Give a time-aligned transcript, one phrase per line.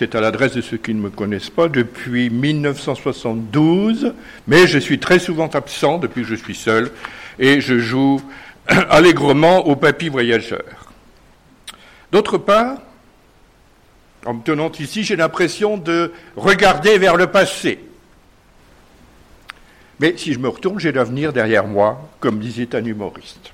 [0.00, 4.14] C'est à l'adresse de ceux qui ne me connaissent pas depuis 1972,
[4.46, 6.90] mais je suis très souvent absent depuis que je suis seul
[7.38, 8.18] et je joue
[8.66, 10.64] allègrement au papy voyageur.
[12.12, 12.78] D'autre part,
[14.24, 17.78] en me tenant ici, j'ai l'impression de regarder vers le passé.
[19.98, 23.52] Mais si je me retourne, j'ai l'avenir derrière moi, comme disait un humoriste.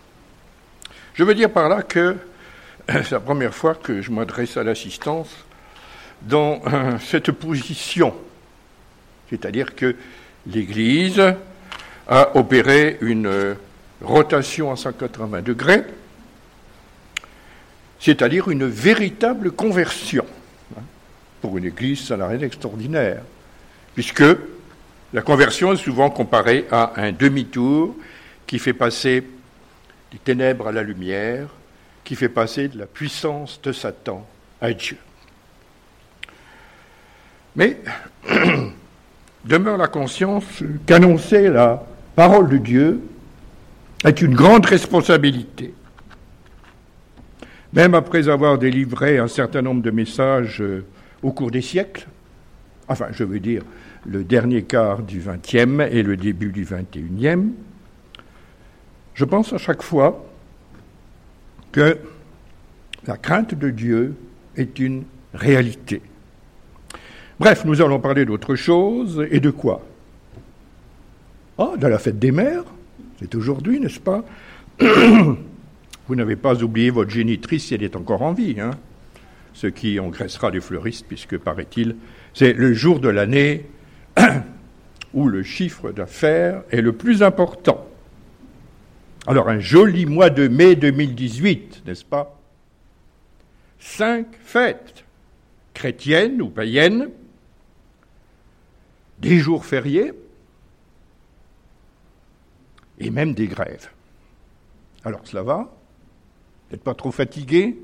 [1.14, 2.14] Je veux dire par là que
[2.88, 5.45] c'est la première fois que je m'adresse à l'assistance
[6.22, 8.14] dans euh, cette position.
[9.30, 9.96] C'est-à-dire que
[10.46, 11.34] l'Église
[12.08, 13.54] a opéré une euh,
[14.02, 15.84] rotation à 180 degrés,
[17.98, 20.24] c'est-à-dire une véritable conversion.
[21.40, 23.22] Pour une Église, ça n'a rien d'extraordinaire,
[23.94, 24.24] puisque
[25.12, 27.94] la conversion est souvent comparée à un demi-tour
[28.46, 29.24] qui fait passer
[30.12, 31.48] des ténèbres à la lumière,
[32.04, 34.26] qui fait passer de la puissance de Satan
[34.60, 34.96] à Dieu.
[37.56, 37.78] Mais
[39.44, 43.00] demeure la conscience qu'annoncer la parole de Dieu
[44.04, 45.72] est une grande responsabilité.
[47.72, 50.84] Même après avoir délivré un certain nombre de messages euh,
[51.22, 52.06] au cours des siècles,
[52.88, 53.62] enfin je veux dire
[54.06, 57.52] le dernier quart du XXe et le début du XXIe,
[59.14, 60.24] je pense à chaque fois
[61.72, 61.98] que
[63.06, 64.14] la crainte de Dieu
[64.56, 65.04] est une
[65.34, 66.02] réalité.
[67.38, 69.82] Bref, nous allons parler d'autre chose, et de quoi?
[71.58, 72.64] Ah, de la fête des mères,
[73.18, 74.24] c'est aujourd'hui, n'est-ce pas?
[74.80, 78.70] Vous n'avez pas oublié votre génitrice si elle est encore en vie, hein.
[79.52, 81.96] Ce qui engraissera les fleuristes, puisque, paraît-il,
[82.32, 83.66] c'est le jour de l'année
[85.14, 87.86] où le chiffre d'affaires est le plus important.
[89.26, 92.38] Alors, un joli mois de mai 2018, n'est-ce pas?
[93.78, 95.04] Cinq fêtes,
[95.74, 97.08] chrétiennes ou païennes,
[99.18, 100.12] des jours fériés
[102.98, 103.90] et même des grèves.
[105.04, 107.78] Alors, cela va Vous n'êtes pas trop fatigué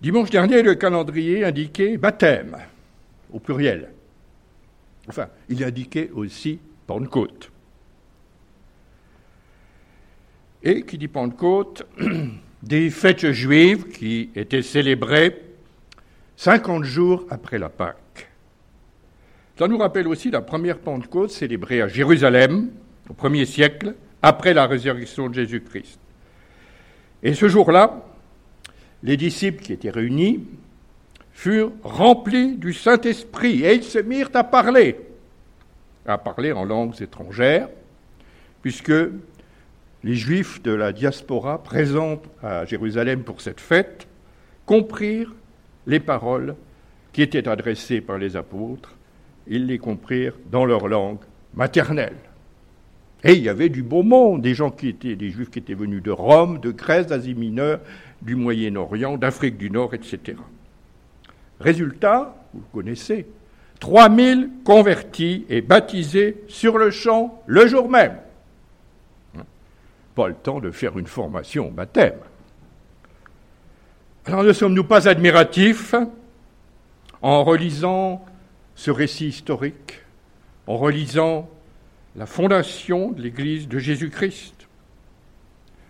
[0.00, 2.56] Dimanche dernier, le calendrier indiquait baptême,
[3.30, 3.92] au pluriel.
[5.08, 7.50] Enfin, il indiquait aussi Pentecôte.
[10.62, 11.86] Et qui dit Pentecôte,
[12.62, 15.42] des fêtes juives qui étaient célébrées
[16.36, 17.99] 50 jours après la Pâque.
[19.60, 22.70] Ça nous rappelle aussi la première Pentecôte célébrée à Jérusalem
[23.10, 26.00] au premier siècle, après la résurrection de Jésus-Christ.
[27.22, 28.02] Et ce jour-là,
[29.02, 30.46] les disciples qui étaient réunis
[31.32, 34.98] furent remplis du Saint-Esprit et ils se mirent à parler,
[36.06, 37.68] à parler en langues étrangères,
[38.62, 38.94] puisque
[40.02, 44.08] les Juifs de la diaspora présents à Jérusalem pour cette fête
[44.64, 45.34] comprirent
[45.86, 46.56] les paroles
[47.12, 48.96] qui étaient adressées par les apôtres,
[49.46, 51.18] ils les comprirent dans leur langue
[51.54, 52.16] maternelle.
[53.22, 55.74] Et il y avait du beau monde, des gens qui étaient, des juifs qui étaient
[55.74, 57.80] venus de Rome, de Grèce, d'Asie mineure,
[58.22, 60.38] du Moyen-Orient, d'Afrique du Nord, etc.
[61.60, 63.26] Résultat, vous le connaissez,
[63.80, 68.16] 3000 convertis et baptisés sur le champ le jour même
[70.14, 72.18] pas le temps de faire une formation au baptême.
[74.26, 75.94] Alors ne sommes-nous pas admiratifs
[77.22, 78.24] en relisant
[78.74, 80.00] ce récit historique,
[80.66, 81.48] en relisant
[82.16, 84.54] la fondation de l'Église de Jésus-Christ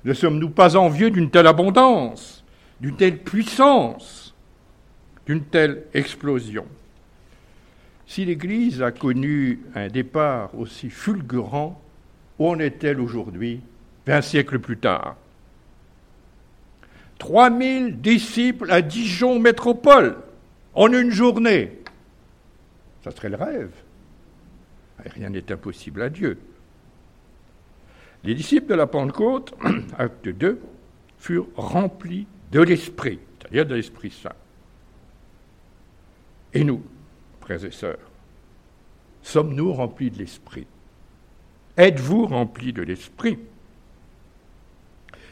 [0.04, 2.44] Ne sommes-nous pas envieux d'une telle abondance,
[2.80, 4.34] d'une telle puissance,
[5.26, 6.66] d'une telle explosion?
[8.06, 11.80] Si l'Église a connu un départ aussi fulgurant,
[12.38, 13.60] où en est-elle aujourd'hui
[14.06, 15.16] un siècle plus tard?
[17.20, 20.16] 3000 disciples à Dijon métropole
[20.74, 21.79] en une journée.
[23.02, 23.72] Ça serait le rêve.
[24.98, 26.38] Rien n'est impossible à Dieu.
[28.24, 29.54] Les disciples de la Pentecôte,
[29.98, 30.60] acte 2,
[31.18, 34.34] furent remplis de l'Esprit, c'est-à-dire de l'Esprit Saint.
[36.52, 36.82] Et nous,
[37.40, 37.98] frères et sœurs,
[39.22, 40.66] sommes-nous remplis de l'Esprit?
[41.76, 43.38] Êtes-vous remplis de l'Esprit?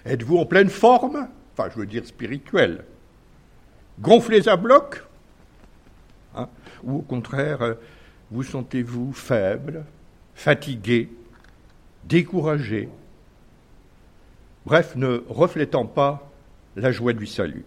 [0.07, 1.29] Êtes-vous en pleine forme?
[1.53, 2.85] Enfin, je veux dire spirituelle.
[4.01, 5.03] Gonflés à bloc?
[6.85, 7.75] Ou au contraire, euh,
[8.31, 9.85] vous sentez-vous faible,
[10.35, 11.09] fatigué,
[12.05, 12.89] découragé
[14.67, 16.31] Bref, ne reflétant pas
[16.77, 17.65] la joie du salut.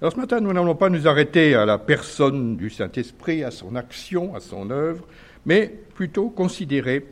[0.00, 3.76] Alors ce matin, nous n'allons pas nous arrêter à la personne du Saint-Esprit, à son
[3.76, 5.06] action, à son œuvre,
[5.46, 7.06] mais plutôt considérer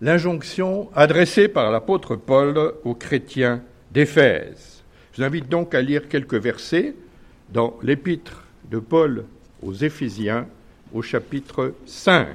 [0.00, 3.62] l'injonction adressée par l'apôtre Paul aux chrétiens
[3.92, 4.82] d'Éphèse.
[5.12, 6.94] Je vous invite donc à lire quelques versets
[7.50, 9.24] dans l'épître de Paul
[9.62, 10.46] aux Éphésiens
[10.92, 12.28] au chapitre 5.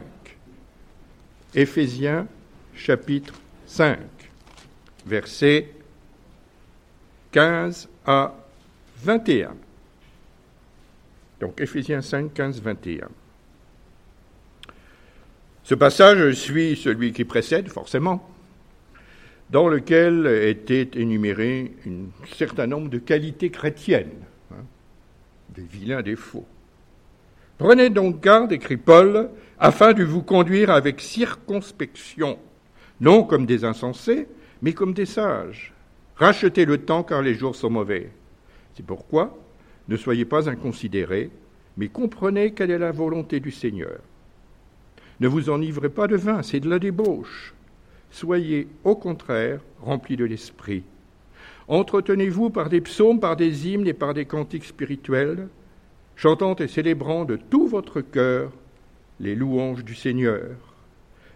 [1.53, 2.27] Éphésiens
[2.75, 3.33] chapitre
[3.65, 3.99] 5,
[5.05, 5.69] versets
[7.31, 8.33] 15 à
[9.03, 9.55] 21.
[11.39, 13.09] Donc Éphésiens 5, 15, 21.
[15.63, 18.29] Ce passage suit celui qui précède, forcément,
[19.49, 24.63] dans lequel étaient énumérés un certain nombre de qualités chrétiennes, hein,
[25.49, 26.47] des vilains défauts.
[27.57, 32.37] Prenez donc garde, écrit Paul, afin de vous conduire avec circonspection,
[33.01, 34.27] non comme des insensés,
[34.61, 35.73] mais comme des sages.
[36.15, 38.11] Rachetez le temps car les jours sont mauvais.
[38.75, 39.37] C'est pourquoi
[39.87, 41.29] ne soyez pas inconsidérés,
[41.77, 43.99] mais comprenez quelle est la volonté du Seigneur.
[45.19, 47.53] Ne vous enivrez pas de vin, c'est de la débauche.
[48.11, 50.83] Soyez au contraire remplis de l'Esprit.
[51.67, 55.47] Entretenez-vous par des psaumes, par des hymnes et par des cantiques spirituels,
[56.17, 58.51] chantant et célébrant de tout votre cœur
[59.19, 60.57] les louanges du Seigneur.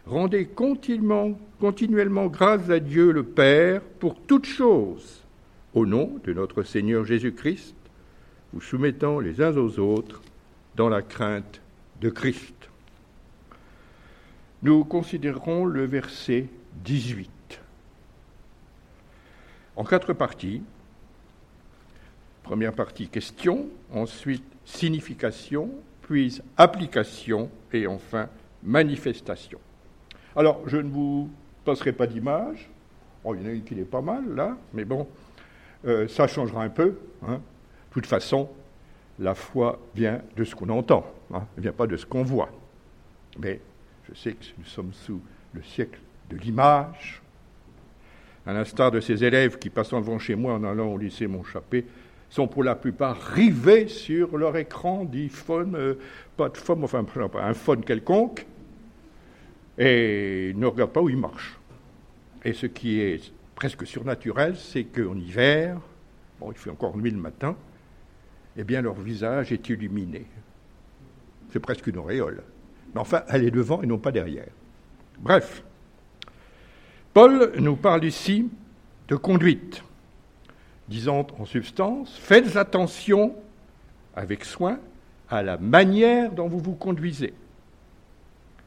[0.06, 5.24] Rendez continuellement, continuellement grâce à Dieu le Père pour toutes choses,
[5.74, 7.75] au nom de notre Seigneur Jésus-Christ,
[8.51, 10.22] vous soumettant les uns aux autres
[10.75, 11.62] dans la crainte
[12.01, 12.56] de Christ.
[14.63, 16.48] Nous considérons le verset
[16.83, 17.30] 18
[19.75, 20.62] en quatre parties.
[22.44, 25.69] Première partie question, ensuite signification,
[26.01, 28.29] puis application et enfin
[28.63, 29.59] manifestation.
[30.35, 31.29] Alors, je ne vous
[31.65, 32.69] passerai pas d'image.
[33.23, 35.07] Oh, il y en a une qui est pas mal là, mais bon,
[35.85, 36.97] euh, ça changera un peu.
[37.27, 37.35] Hein.
[37.35, 38.50] De toute façon,
[39.19, 42.23] la foi vient de ce qu'on entend, hein, elle ne vient pas de ce qu'on
[42.23, 42.50] voit.
[43.38, 43.59] Mais
[44.09, 45.21] je sais que nous sommes sous
[45.53, 47.21] le siècle de l'image.
[48.45, 51.85] À l'instar de ces élèves qui, passant devant chez moi en allant au lycée Montchappé,
[52.31, 55.95] sont pour la plupart rivés sur leur écran d'iPhone, euh,
[56.38, 57.06] pas de phone, enfin
[57.36, 58.48] un phone quelconque,
[59.78, 61.60] et ne regardent pas où il marche.
[62.44, 65.78] Et ce qui est presque surnaturel, c'est qu'en hiver,
[66.39, 67.56] bon, il fait encore nuit le matin,
[68.56, 70.25] eh bien leur visage est illuminé.
[71.51, 72.44] C'est presque une auréole.
[72.95, 74.48] Mais enfin, elle est devant et non pas derrière.
[75.19, 75.63] Bref,
[77.13, 78.50] Paul nous parle ici
[79.10, 79.83] de conduite,
[80.91, 83.33] disant en substance, faites attention
[84.15, 84.77] avec soin
[85.29, 87.33] à la manière dont vous vous conduisez.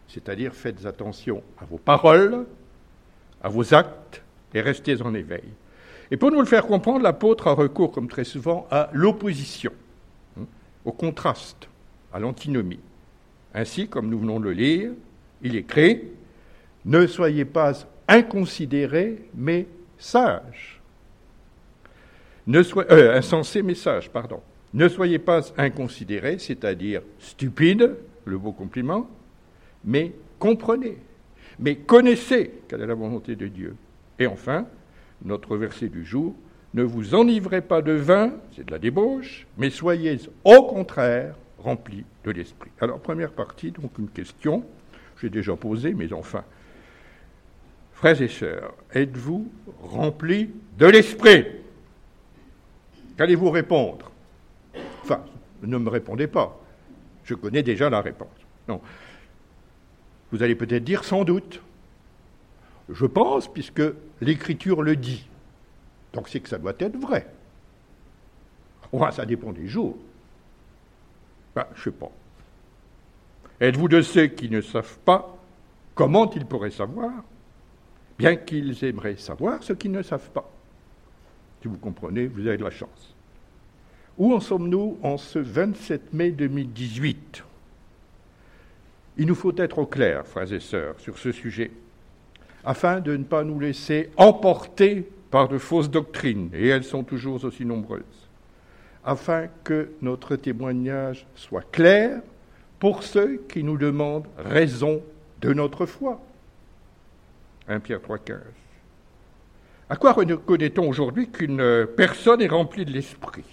[0.08, 2.46] C'est-à-dire faites attention à vos paroles,
[3.42, 4.22] à vos actes
[4.54, 5.44] et restez en éveil.
[6.10, 9.72] Et pour nous le faire comprendre, l'apôtre a recours, comme très souvent, à l'opposition,
[10.38, 10.44] hein,
[10.84, 11.68] au contraste,
[12.12, 12.80] à l'antinomie.
[13.54, 14.92] Ainsi, comme nous venons de le lire,
[15.42, 16.02] il écrit
[16.84, 17.72] Ne soyez pas
[18.08, 19.66] inconsidérés, mais
[19.98, 20.80] sages.
[22.46, 24.40] Ne soyez, euh, insensés, mais sages, pardon.
[24.74, 29.08] Ne soyez pas inconsidérés, c'est-à-dire stupides, le beau compliment,
[29.84, 30.98] mais comprenez,
[31.58, 33.76] mais connaissez quelle est la volonté de Dieu.
[34.18, 34.66] Et enfin,
[35.24, 36.34] notre verset du jour,
[36.74, 42.04] ne vous enivrez pas de vin, c'est de la débauche, mais soyez au contraire remplis
[42.24, 42.70] de l'esprit.
[42.80, 44.64] Alors, première partie, donc une question,
[45.20, 46.44] j'ai déjà posée, mais enfin,
[47.92, 49.50] frères et sœurs, êtes-vous
[49.82, 51.46] remplis de l'esprit?
[53.16, 54.10] Qu'allez-vous répondre?
[55.02, 55.24] Enfin,
[55.62, 56.58] ne me répondez pas,
[57.24, 58.28] je connais déjà la réponse.
[58.68, 58.80] Non.
[60.32, 61.60] Vous allez peut-être dire sans doute.
[62.88, 63.82] Je pense, puisque
[64.20, 65.28] l'Écriture le dit.
[66.12, 67.26] Donc c'est que ça doit être vrai.
[68.92, 69.96] Enfin, ça dépend des jours.
[71.54, 72.10] Ben, je ne sais pas.
[73.60, 75.36] Êtes-vous de ceux qui ne savent pas
[75.94, 77.12] comment ils pourraient savoir,
[78.18, 80.50] bien qu'ils aimeraient savoir ce qu'ils ne savent pas
[81.64, 83.14] Si vous comprenez, vous avez de la chance.
[84.18, 87.42] Où en sommes-nous en ce 27 mai 2018
[89.16, 91.70] Il nous faut être au clair, frères et sœurs, sur ce sujet,
[92.66, 97.42] afin de ne pas nous laisser emporter par de fausses doctrines, et elles sont toujours
[97.42, 98.28] aussi nombreuses,
[99.02, 102.20] afin que notre témoignage soit clair
[102.78, 105.00] pour ceux qui nous demandent raison
[105.40, 106.20] de notre foi.
[107.68, 108.63] 1 Pierre 3,15.
[109.90, 113.44] À quoi reconnaît-on aujourd'hui qu'une personne est remplie de l'esprit?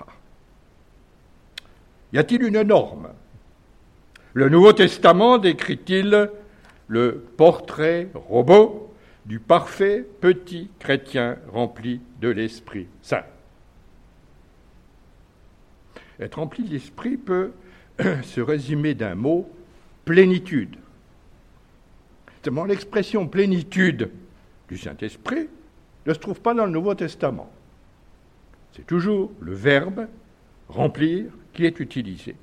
[0.00, 0.06] Ah.
[2.12, 3.08] Y a-t-il une norme?
[4.34, 6.30] Le Nouveau Testament décrit-il
[6.88, 8.94] le portrait robot
[9.24, 13.24] du parfait petit chrétien rempli de l'Esprit Saint?
[16.20, 17.52] Être rempli de l'Esprit peut
[18.22, 19.50] se résumer d'un mot,
[20.04, 20.76] plénitude.
[22.68, 24.10] L'expression plénitude
[24.68, 25.48] du Saint-Esprit
[26.06, 27.50] ne se trouve pas dans le Nouveau Testament.
[28.72, 30.06] C'est toujours le Verbe
[30.68, 32.36] remplir qui est utilisé.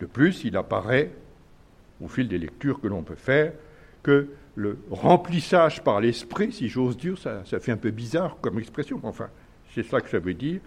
[0.00, 1.10] De plus, il apparaît,
[2.02, 3.52] au fil des lectures que l'on peut faire,
[4.02, 9.00] que le remplissage par l'esprit, si j'ose dire, ça, fait un peu bizarre comme expression,
[9.02, 9.28] enfin,
[9.74, 10.60] c'est ça que ça veut dire.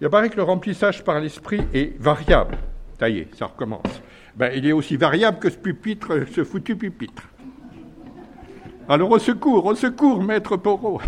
[0.00, 2.58] Il apparaît que le remplissage par l'esprit est variable.
[2.98, 4.02] Ça y est, ça recommence.
[4.36, 7.22] Ben, il est aussi variable que ce pupitre, ce foutu pupitre.
[8.90, 11.00] Alors au secours, au secours, maître Porot.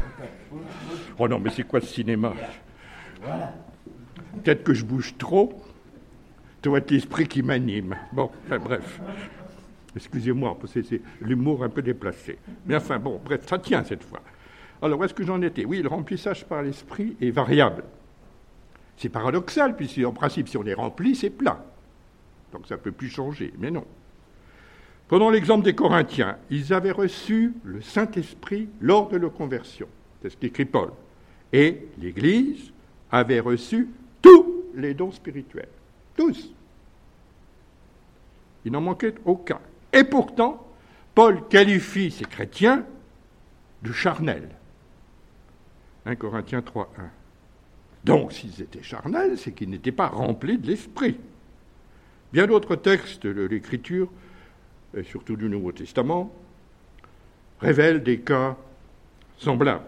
[1.19, 2.33] Oh non, mais c'est quoi ce cinéma?
[4.45, 5.61] Peut-être que je bouge trop.
[6.62, 7.97] Tu vois l'esprit qui m'anime.
[8.12, 9.01] Bon, bref.
[9.97, 12.39] Excusez-moi, c'est l'humour un peu déplacé.
[12.67, 14.21] Mais enfin, bon, bref, ça tient cette fois.
[14.81, 15.65] Alors, où est-ce que j'en étais?
[15.65, 17.83] Oui, le remplissage par l'esprit est variable.
[18.97, 21.59] C'est paradoxal, puisque en principe, si on est rempli, c'est plein.
[22.53, 23.85] Donc ça ne peut plus changer, mais non.
[25.12, 26.38] Prenons l'exemple des Corinthiens.
[26.49, 29.87] Ils avaient reçu le Saint-Esprit lors de leur conversion.
[30.23, 30.90] C'est ce qu'écrit Paul.
[31.52, 32.73] Et l'Église
[33.11, 33.90] avait reçu
[34.23, 35.69] tous les dons spirituels.
[36.16, 36.54] Tous.
[38.64, 39.61] Il n'en manquait aucun.
[39.92, 40.66] Et pourtant,
[41.14, 42.87] Paul qualifie ces chrétiens
[43.83, 44.49] de charnels.
[46.07, 46.87] 1 Corinthiens 3.1.
[48.02, 51.19] Donc, s'ils étaient charnels, c'est qu'ils n'étaient pas remplis de l'esprit.
[52.33, 54.09] Bien d'autres textes de l'Écriture,
[54.97, 56.33] et surtout du Nouveau Testament,
[57.61, 58.57] révèlent des cas
[59.39, 59.85] semblables.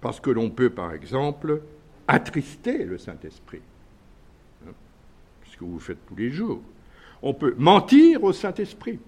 [0.00, 1.62] Parce que l'on peut, par exemple,
[2.08, 3.62] attrister le Saint-Esprit,
[4.66, 4.72] hein,
[5.50, 6.60] ce que vous faites tous les jours.
[7.22, 8.98] On peut mentir au Saint-Esprit.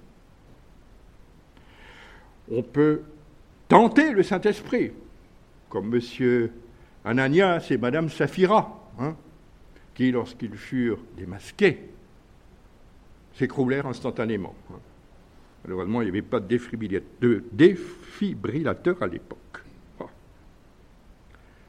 [2.50, 3.02] On peut
[3.68, 4.92] tenter le Saint-Esprit,
[5.68, 6.50] comme M.
[7.04, 9.16] Ananias et Mme Saphira, hein,
[9.94, 11.93] qui, lorsqu'ils furent démasqués,
[13.34, 14.54] s'écroulèrent instantanément.
[14.72, 14.78] Hein.
[15.64, 16.58] Malheureusement, il n'y avait pas de
[17.52, 19.62] défibrillateur à l'époque.
[20.00, 20.04] Ah.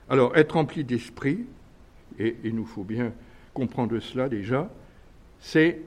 [0.09, 1.45] Alors, être rempli d'esprit,
[2.19, 3.13] et il nous faut bien
[3.53, 4.69] comprendre cela déjà,
[5.39, 5.81] c'est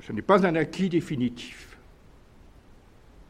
[0.00, 1.78] ce n'est pas un acquis définitif.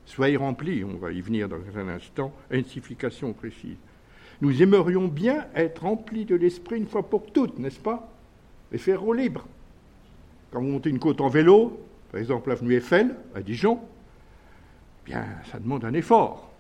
[0.07, 3.77] Soyez remplis, on va y venir dans un instant, signification précise.
[4.41, 8.11] Nous aimerions bien être remplis de l'esprit une fois pour toutes, n'est-ce pas?
[8.73, 9.47] Et faire au libre.
[10.53, 11.81] Quand vous montez une côte en vélo,
[12.11, 13.81] par exemple l'avenue Eiffel, à Dijon,
[15.05, 16.53] bien, ça demande un effort.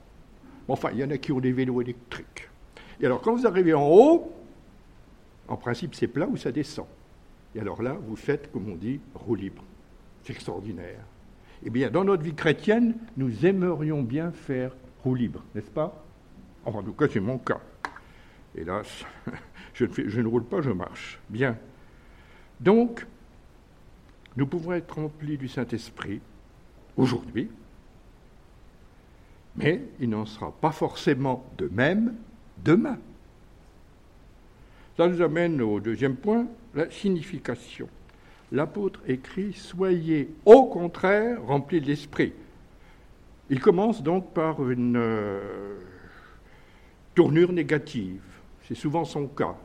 [0.66, 2.48] Enfin, il y en a qui ont des vélos électriques.
[3.00, 4.32] Et alors, quand vous arrivez en haut,
[5.48, 6.86] en principe, c'est plat ou ça descend.
[7.54, 9.62] Et alors là, vous faites, comme on dit, roue libre.
[10.22, 11.00] C'est extraordinaire.
[11.64, 16.02] Eh bien, dans notre vie chrétienne, nous aimerions bien faire roue libre, n'est-ce pas?
[16.64, 17.60] Enfin, en tout cas, c'est mon cas.
[18.54, 19.04] Hélas,
[19.74, 21.20] je ne, je ne roule pas, je marche.
[21.28, 21.58] Bien.
[22.60, 23.04] Donc,
[24.36, 26.20] nous pouvons être remplis du Saint-Esprit
[26.96, 27.50] aujourd'hui,
[29.56, 32.14] mais il n'en sera pas forcément de même
[32.64, 32.98] demain.
[34.96, 37.88] Ça nous amène au deuxième point, la signification
[38.52, 42.32] l'apôtre écrit Soyez au contraire remplis de l'esprit.
[43.50, 45.78] Il commence donc par une euh,
[47.14, 48.22] tournure négative.
[48.68, 49.56] C'est souvent son cas.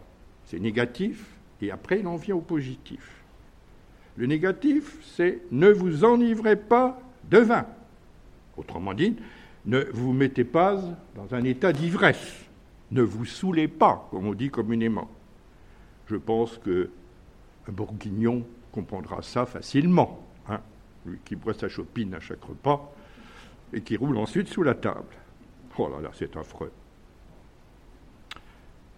[0.46, 1.26] C'est négatif
[1.62, 3.17] et après il en vient au positif.
[4.18, 7.66] Le négatif, c'est ne vous enivrez pas de vin.
[8.58, 9.16] Autrement dit,
[9.66, 10.82] ne vous mettez pas
[11.16, 12.46] dans un état d'ivresse.
[12.92, 15.10] Ne vous saoulez pas, comme on dit communément.
[16.08, 16.90] Je pense que
[17.68, 20.26] un bourguignon comprendra ça facilement.
[20.50, 20.62] Hein,
[21.06, 22.94] lui qui boit sa chopine à chaque repas
[23.74, 25.14] et qui roule ensuite sous la table.
[25.78, 26.72] Oh là là, c'est affreux.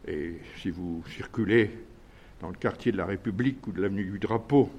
[0.07, 1.71] Et si vous circulez
[2.39, 4.69] dans le quartier de la République ou de l'avenue du Drapeau,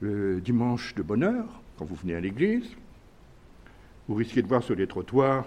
[0.00, 2.68] le dimanche de bonne heure, quand vous venez à l'église,
[4.08, 5.46] vous risquez de voir sur les trottoirs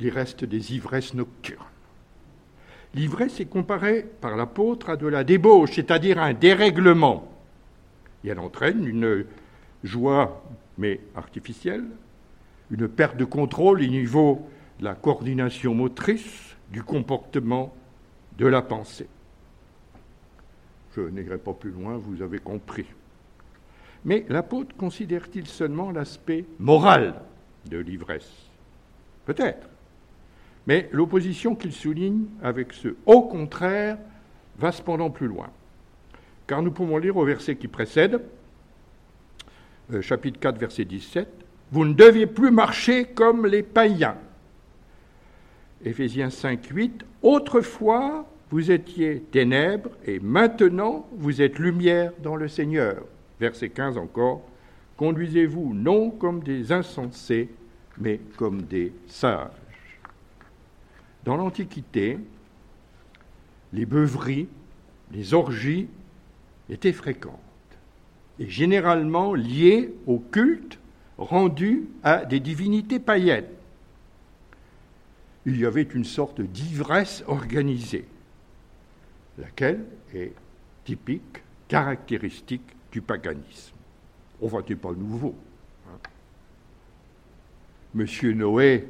[0.00, 1.64] les restes des ivresses nocturnes.
[2.94, 7.30] L'ivresse est comparée par l'apôtre à de la débauche, c'est-à-dire un dérèglement.
[8.22, 9.24] Et elle entraîne une
[9.82, 10.44] joie,
[10.78, 11.84] mais artificielle,
[12.70, 17.74] une perte de contrôle au niveau de la coordination motrice, du comportement,
[18.38, 19.08] de la pensée.
[20.96, 22.86] Je n'irai pas plus loin, vous avez compris.
[24.04, 27.14] Mais l'apôtre considère-t-il seulement l'aspect moral
[27.70, 28.30] de l'ivresse?
[29.24, 29.68] Peut-être.
[30.66, 33.98] Mais l'opposition qu'il souligne avec ce au contraire
[34.58, 35.50] va cependant plus loin.
[36.46, 38.20] Car nous pouvons lire au verset qui précède,
[39.92, 41.28] euh, chapitre 4, verset 17,
[41.72, 44.16] Vous ne deviez plus marcher comme les païens.
[45.84, 53.02] Éphésiens 5, 8, Autrefois, vous étiez ténèbres et maintenant vous êtes lumière dans le Seigneur.
[53.40, 54.42] Verset 15 encore,
[54.96, 57.50] Conduisez-vous non comme des insensés,
[57.98, 59.50] mais comme des sages.
[61.24, 62.18] Dans l'Antiquité,
[63.72, 64.48] les beuveries,
[65.10, 65.88] les orgies
[66.70, 67.40] étaient fréquentes
[68.38, 70.78] et généralement liées au culte
[71.18, 73.48] rendu à des divinités païennes.
[75.46, 78.06] Il y avait une sorte d'ivresse organisée,
[79.38, 80.32] laquelle est
[80.84, 82.62] typique, caractéristique
[82.94, 83.74] du paganisme.
[84.40, 85.34] On va pas nouveau.
[85.88, 85.98] Hein.
[87.92, 88.88] Monsieur Noé,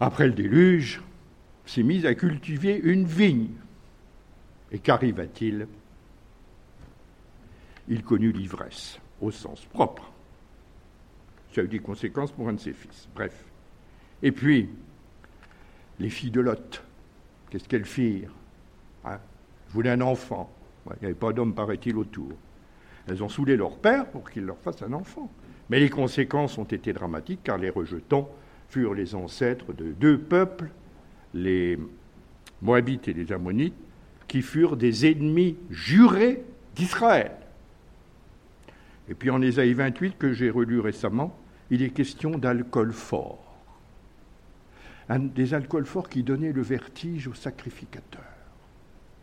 [0.00, 1.00] après le déluge,
[1.64, 3.54] s'est mis à cultiver une vigne.
[4.72, 5.68] Et qu'arriva-t-il?
[7.86, 10.10] Il connut l'ivresse, au sens propre.
[11.54, 13.08] Ça a eu des conséquences pour un de ses fils.
[13.14, 13.44] Bref.
[14.24, 14.68] Et puis,
[16.00, 16.82] les filles de Lot,
[17.48, 18.32] qu'est-ce qu'elles firent?
[19.04, 19.20] Hein?
[19.68, 20.50] Voulaient un enfant.
[20.86, 22.32] Il n'y avait pas d'homme, paraît-il, autour.
[23.08, 25.30] Elles ont saoulé leur père pour qu'il leur fasse un enfant.
[25.70, 28.30] Mais les conséquences ont été dramatiques car les rejetants
[28.68, 30.70] furent les ancêtres de deux peuples,
[31.34, 31.78] les
[32.62, 33.74] Moabites et les Ammonites,
[34.28, 36.42] qui furent des ennemis jurés
[36.74, 37.32] d'Israël.
[39.08, 41.38] Et puis en Ésaïe 28, que j'ai relu récemment,
[41.70, 43.42] il est question d'alcool fort.
[45.08, 48.24] Des alcools forts qui donnaient le vertige au sacrificateur,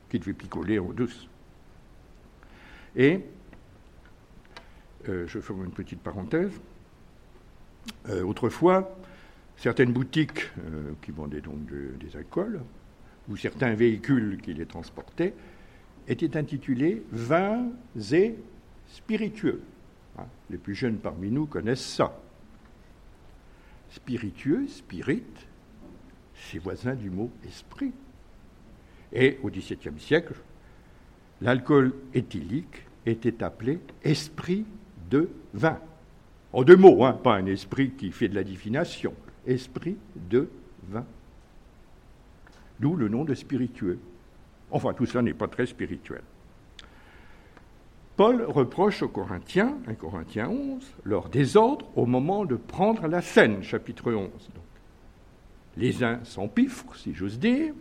[0.10, 1.28] qui devait picoler en douce.
[2.96, 3.26] Et,
[5.10, 6.52] euh, je fais une petite parenthèse,
[8.10, 8.98] euh, autrefois,
[9.58, 12.62] certaines boutiques euh, qui vendaient donc des alcools,
[13.30, 15.34] ou certains véhicules qui les transportaient,
[16.08, 17.70] étaient intitulés vins
[18.12, 18.36] et
[18.88, 19.62] spiritueux.
[20.18, 22.18] Hein, les plus jeunes parmi nous connaissent ça.
[23.90, 25.24] Spiritueux, spirit,
[26.36, 27.92] c'est voisin du mot esprit.
[29.12, 30.36] Et au XVIIe siècle,
[31.42, 34.66] l'alcool éthylique était appelé esprit
[35.10, 35.80] de vin.
[36.52, 39.14] En deux mots, hein, pas un esprit qui fait de la divination,
[39.46, 40.50] esprit de
[40.90, 41.06] vin.
[42.80, 44.00] D'où le nom de spiritueux.
[44.72, 46.22] Enfin, tout cela n'est pas très spirituel.
[48.16, 53.64] Paul reproche aux Corinthiens, 1 Corinthiens 11, leur désordre au moment de prendre la scène,
[53.64, 54.30] chapitre 11.
[55.78, 57.74] Les uns s'empiffrent, si j'ose dire,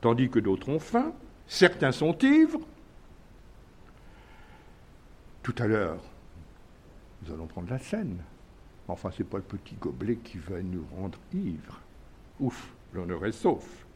[0.00, 1.12] tandis que d'autres ont faim,
[1.46, 2.60] certains sont ivres.
[5.42, 6.00] Tout à l'heure,
[7.22, 8.18] nous allons prendre la scène.
[8.88, 11.80] Enfin, ce n'est pas le petit gobelet qui va nous rendre ivres.
[12.40, 13.86] Ouf, l'honneur est sauf.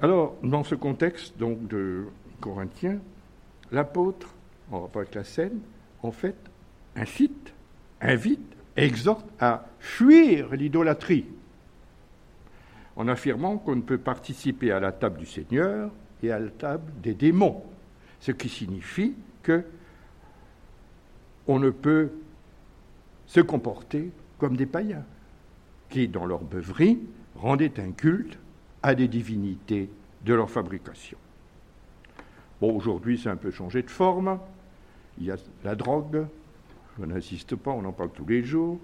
[0.00, 2.06] Alors, dans ce contexte donc de
[2.40, 3.00] Corinthiens,
[3.72, 4.28] l'apôtre,
[4.70, 5.60] en rapport avec la scène,
[6.02, 6.36] en fait,
[6.94, 7.52] incite,
[8.00, 11.26] invite, exhorte à fuir l'idolâtrie,
[12.96, 15.90] en affirmant qu'on ne peut participer à la table du Seigneur
[16.22, 17.62] et à la table des démons,
[18.20, 19.64] ce qui signifie que
[21.48, 22.10] on ne peut
[23.26, 25.04] se comporter comme des païens,
[25.88, 27.00] qui, dans leur beuverie,
[27.34, 28.38] rendaient un culte
[28.82, 29.90] à des divinités
[30.24, 31.18] de leur fabrication.
[32.60, 34.38] Bon, aujourd'hui, c'est un peu changé de forme.
[35.18, 36.26] Il y a la drogue,
[36.98, 38.78] je n'insiste pas, on en parle tous les jours.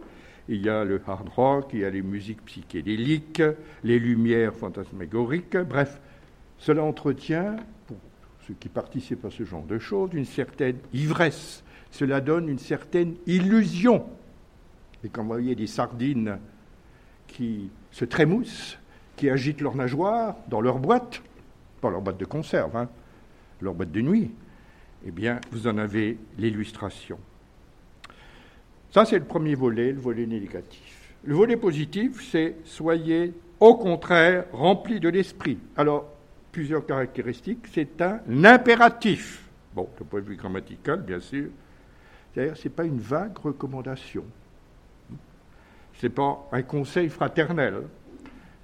[0.48, 3.42] Il y a le hard rock, il y a les musiques psychédéliques,
[3.83, 5.57] les lumières fantasmagoriques.
[5.57, 6.00] Bref,
[6.59, 7.96] cela entretient, pour
[8.46, 11.63] ceux qui participent à ce genre de choses, une certaine ivresse
[11.95, 14.05] cela donne une certaine illusion.
[15.05, 16.39] Et quand vous voyez des sardines
[17.29, 18.77] qui se trémoussent,
[19.15, 21.23] qui agitent leurs nageoires dans leur boîte,
[21.81, 22.89] pas leur boîte de conserve, hein,
[23.61, 24.33] leur boîte de nuit,
[25.07, 27.17] eh bien, vous en avez l'illustration.
[28.91, 31.15] Ça, c'est le premier volet, le volet négatif.
[31.23, 35.59] Le volet positif, c'est soyez au contraire remplis de l'esprit.
[35.77, 36.13] Alors,
[36.51, 37.67] plusieurs caractéristiques.
[37.73, 39.49] C'est un impératif.
[39.77, 41.51] Bon, le point de vue grammatical, bien sûr,
[42.35, 44.25] c'est-à-dire, ce n'est pas une vague recommandation.
[45.94, 47.83] Ce n'est pas un conseil fraternel.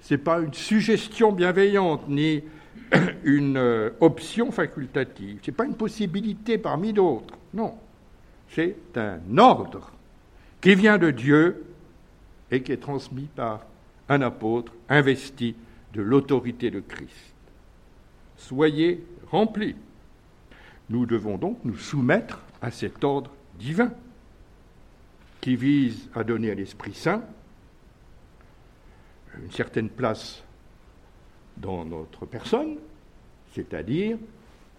[0.01, 2.43] Ce n'est pas une suggestion bienveillante, ni
[3.23, 5.39] une euh, option facultative.
[5.41, 7.37] Ce n'est pas une possibilité parmi d'autres.
[7.53, 7.75] Non.
[8.49, 9.91] C'est un ordre
[10.59, 11.63] qui vient de Dieu
[12.51, 13.65] et qui est transmis par
[14.09, 15.55] un apôtre investi
[15.93, 17.33] de l'autorité de Christ.
[18.35, 19.75] Soyez remplis.
[20.89, 23.31] Nous devons donc nous soumettre à cet ordre
[23.61, 23.91] divin
[25.39, 27.23] qui vise à donner à l'Esprit Saint
[29.41, 30.43] une certaine place
[31.57, 32.77] dans notre personne,
[33.53, 34.17] c'est-à-dire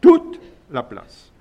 [0.01, 0.41] toute
[0.71, 1.33] la place.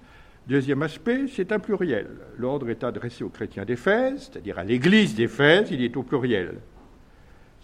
[0.47, 2.09] Deuxième aspect, c'est un pluriel.
[2.37, 6.55] L'ordre est adressé aux chrétiens d'Éphèse, c'est-à-dire à l'Église d'Éphèse, il est au pluriel.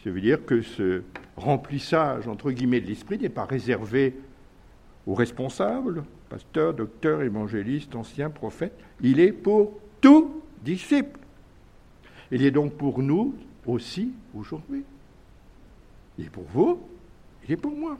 [0.03, 1.01] Ça veut dire que ce
[1.35, 4.15] remplissage, entre guillemets, de l'esprit n'est pas réservé
[5.05, 11.19] aux responsables, pasteurs, docteurs, évangélistes, anciens, prophètes, il est pour tout disciple.
[12.31, 13.35] Il est donc pour nous
[13.65, 14.83] aussi aujourd'hui.
[16.17, 16.79] Il est pour vous,
[17.45, 17.97] il est pour moi.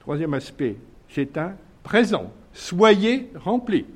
[0.00, 0.76] Troisième aspect,
[1.08, 2.32] c'est un présent.
[2.52, 3.86] Soyez remplis.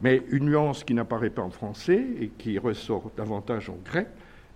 [0.00, 4.08] Mais une nuance qui n'apparaît pas en français et qui ressort davantage en grec,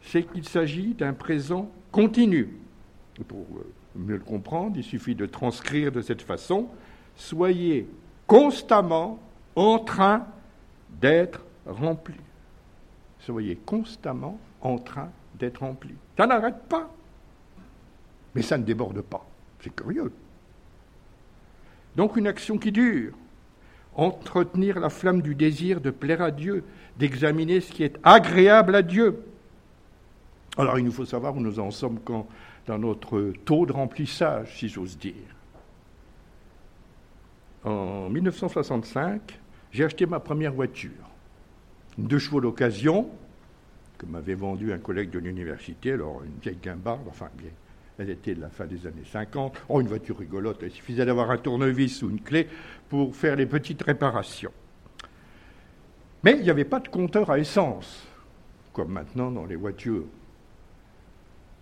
[0.02, 2.48] c'est qu'il s'agit d'un présent continu.
[3.28, 3.46] Pour
[3.94, 6.68] mieux le comprendre, il suffit de transcrire de cette façon
[7.16, 7.86] Soyez
[8.26, 9.18] constamment
[9.56, 10.26] en train
[11.00, 12.14] d'être remplis.
[13.18, 15.96] Soyez constamment en train d'être remplis.
[16.16, 16.90] Ça n'arrête pas.
[18.34, 19.26] Mais ça ne déborde pas.
[19.60, 20.12] C'est curieux.
[21.96, 23.12] Donc une action qui dure.
[23.96, 26.64] Entretenir la flamme du désir de plaire à Dieu,
[26.98, 29.22] d'examiner ce qui est agréable à Dieu.
[30.56, 32.26] Alors il nous faut savoir où nous en sommes quand,
[32.66, 35.14] dans notre taux de remplissage, si j'ose dire.
[37.64, 39.38] En 1965,
[39.72, 40.90] j'ai acheté ma première voiture.
[41.98, 43.10] Une deux chevaux d'occasion,
[43.98, 47.50] que m'avait vendue un collègue de l'université, alors une vieille guimbarde, enfin bien,
[47.98, 49.60] elle était de la fin des années 50.
[49.68, 52.48] Oh, une voiture rigolote, il suffisait d'avoir un tournevis ou une clé
[52.88, 54.52] pour faire les petites réparations.
[56.24, 58.06] Mais il n'y avait pas de compteur à essence,
[58.72, 60.04] comme maintenant dans les voitures.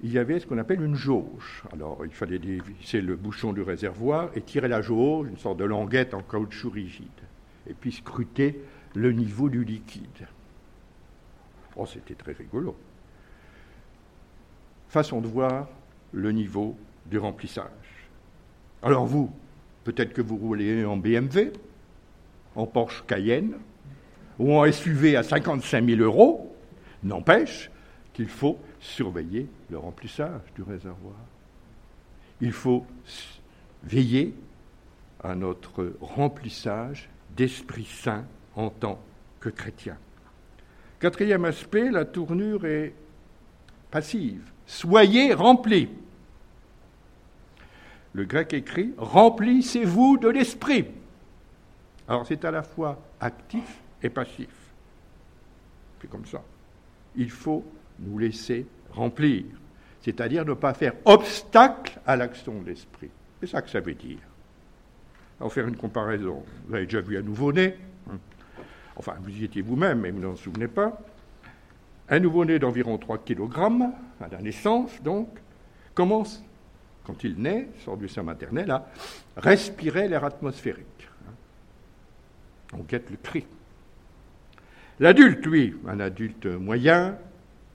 [0.02, 1.64] Il y avait ce qu'on appelle une jauge.
[1.72, 5.64] Alors, il fallait dévisser le bouchon du réservoir et tirer la jauge, une sorte de
[5.64, 7.08] languette en caoutchouc rigide,
[7.68, 8.60] et puis scruter
[8.94, 10.26] le niveau du liquide.
[11.76, 12.76] Oh, c'était très rigolo.
[14.88, 15.68] Façon de voir
[16.12, 17.66] le niveau du remplissage.
[18.82, 19.30] Alors vous,
[19.84, 21.52] peut-être que vous roulez en BMW,
[22.54, 23.54] en Porsche Cayenne,
[24.38, 26.56] ou en SUV à 55 000 euros,
[27.02, 27.70] n'empêche
[28.12, 31.16] qu'il faut surveiller le remplissage du réservoir.
[32.40, 32.86] Il faut
[33.82, 34.34] veiller
[35.22, 39.00] à notre remplissage d'Esprit Saint en tant
[39.40, 39.96] que chrétien.
[41.00, 42.92] Quatrième aspect, la tournure est
[43.90, 44.42] passive.
[44.66, 45.88] Soyez remplis.
[48.12, 50.86] Le grec écrit Remplissez-vous de l'esprit.
[52.08, 54.48] Alors c'est à la fois actif et passif.
[56.00, 56.42] C'est comme ça.
[57.16, 57.64] Il faut
[57.98, 59.44] nous laisser remplir,
[60.02, 63.10] c'est-à-dire ne pas faire obstacle à l'action de l'esprit.
[63.40, 64.18] C'est ça que ça veut dire.
[65.40, 66.42] On va faire une comparaison.
[66.66, 67.76] Vous avez déjà vu un nouveau-né.
[68.10, 68.18] Hein.
[68.96, 71.00] Enfin, vous y étiez vous-même, mais vous n'en souvenez pas.
[72.08, 73.82] Un nouveau-né d'environ 3 kg,
[74.20, 75.28] à la naissance donc,
[75.94, 76.42] commence,
[77.04, 78.86] quand il naît, sort du sein maternel, à
[79.36, 81.08] respirer l'air atmosphérique.
[82.72, 83.46] On guette le cri.
[85.00, 87.16] L'adulte, lui, un adulte moyen,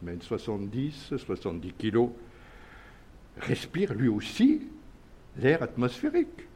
[0.03, 2.09] même 70, 70 kg,
[3.37, 4.67] respire lui aussi
[5.37, 6.47] l'air atmosphérique.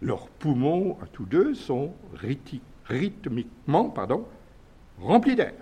[0.00, 1.92] Leurs poumons, à tous deux, sont
[2.88, 4.26] rythmiquement pardon,
[5.00, 5.54] rempli d'air.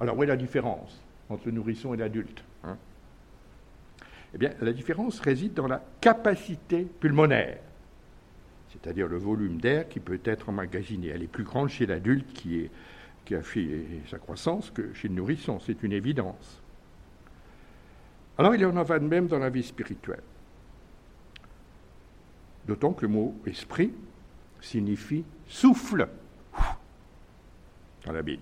[0.00, 2.76] Alors, où est la différence entre le nourrisson et l'adulte hein?
[4.34, 7.58] Eh bien, la différence réside dans la capacité pulmonaire,
[8.70, 11.08] c'est-à-dire le volume d'air qui peut être emmagasiné.
[11.08, 12.68] Elle est plus grande chez l'adulte qui,
[13.28, 16.62] qui a fait sa croissance que chez le nourrisson, c'est une évidence.
[18.38, 20.22] Alors, il y en a de même dans la vie spirituelle.
[22.66, 23.92] D'autant que le mot esprit
[24.62, 26.08] signifie souffle
[28.06, 28.40] dans la Bible.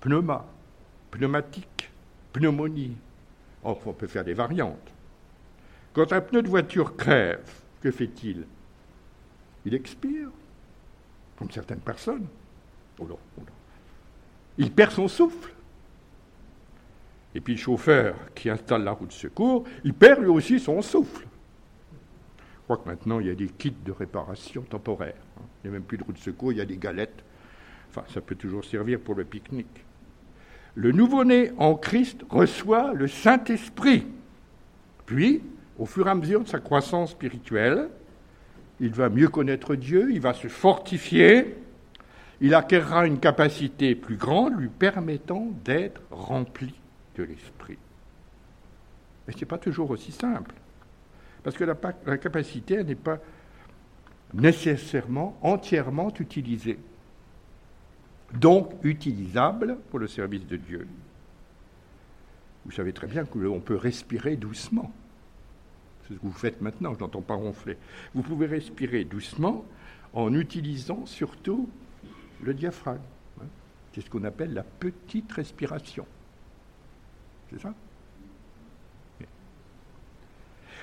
[0.00, 0.46] Pneuma,
[1.10, 1.90] pneumatique,
[2.32, 2.96] pneumonie.
[3.62, 4.90] on peut faire des variantes.
[5.92, 8.46] Quand un pneu de voiture crève, que fait-il?
[9.66, 10.30] Il expire,
[11.36, 12.26] comme certaines personnes.
[13.00, 13.42] Oh oh
[14.58, 15.52] il perd son souffle.
[17.34, 20.82] Et puis le chauffeur qui installe la roue de secours, il perd lui aussi son
[20.82, 21.26] souffle.
[22.32, 25.14] Je crois que maintenant, il y a des kits de réparation temporaire.
[25.38, 25.44] Hein.
[25.62, 27.24] Il n'y a même plus de roue de secours, il y a des galettes
[27.90, 29.84] Enfin, ça peut toujours servir pour le pique-nique.
[30.76, 34.06] Le nouveau-né en Christ reçoit le Saint-Esprit.
[35.06, 35.42] Puis,
[35.76, 37.88] au fur et à mesure de sa croissance spirituelle,
[38.78, 41.56] il va mieux connaître Dieu, il va se fortifier,
[42.40, 46.74] il acquérera une capacité plus grande lui permettant d'être rempli
[47.16, 47.78] de l'Esprit.
[49.26, 50.54] Mais ce n'est pas toujours aussi simple,
[51.42, 51.76] parce que la,
[52.06, 53.18] la capacité n'est pas
[54.32, 56.78] nécessairement entièrement utilisée
[58.34, 60.86] donc utilisable pour le service de Dieu.
[62.64, 64.92] Vous savez très bien qu'on peut respirer doucement.
[66.02, 67.76] C'est ce que vous faites maintenant, je n'entends pas ronfler.
[68.14, 69.64] Vous pouvez respirer doucement
[70.12, 71.68] en utilisant surtout
[72.42, 73.00] le diaphragme.
[73.40, 73.46] Hein.
[73.94, 76.06] C'est ce qu'on appelle la petite respiration.
[77.50, 77.74] C'est ça?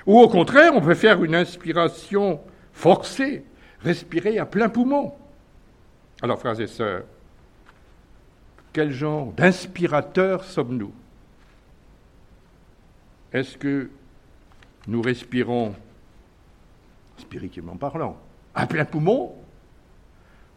[0.05, 2.39] Ou au contraire, on peut faire une inspiration
[2.71, 3.43] forcée,
[3.81, 5.13] respirer à plein poumon.
[6.21, 7.03] Alors, frères et sœurs,
[8.71, 10.93] quel genre d'inspirateurs sommes-nous?
[13.33, 13.89] Est-ce que
[14.87, 15.75] nous respirons,
[17.17, 18.17] spirituellement parlant,
[18.55, 19.35] à plein poumon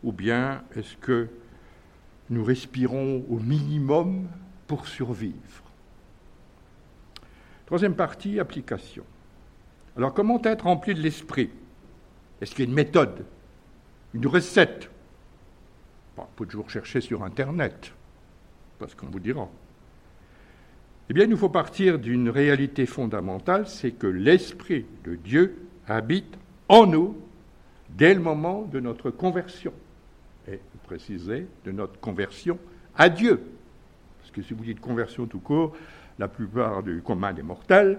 [0.02, 1.28] Ou bien est-ce que
[2.30, 4.28] nous respirons au minimum
[4.66, 5.64] pour survivre?
[7.66, 9.04] Troisième partie, application.
[9.96, 11.50] Alors comment être rempli de l'esprit?
[12.40, 13.24] Est-ce qu'il y a une méthode,
[14.14, 14.90] une recette?
[16.16, 17.92] On peut toujours chercher sur Internet,
[18.78, 19.48] parce qu'on vous dira.
[21.08, 26.38] Eh bien, il nous faut partir d'une réalité fondamentale, c'est que l'Esprit de Dieu habite
[26.68, 27.16] en nous
[27.88, 29.72] dès le moment de notre conversion.
[30.48, 32.58] Et vous précisez, de notre conversion
[32.96, 33.40] à Dieu.
[34.20, 35.76] Parce que si vous dites conversion tout court,
[36.18, 37.98] la plupart du commun des mortels